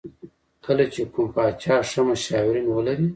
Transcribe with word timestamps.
کله 0.65 0.85
چې 0.93 1.01
کوم 1.13 1.27
پاچا 1.35 1.75
ښه 1.89 2.01
مشاورین 2.07 2.67
ولري. 2.69 3.07